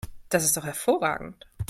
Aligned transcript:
Das 0.29 0.43
ist 0.43 0.57
doch 0.57 0.65
hervorragend! 0.65 1.45